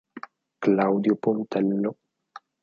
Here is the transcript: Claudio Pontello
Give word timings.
Claudio 0.63 1.13
Pontello 1.15 1.91